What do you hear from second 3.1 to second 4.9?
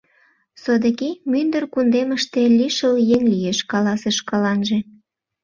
еҥ лиеш, каласыш шкаланже.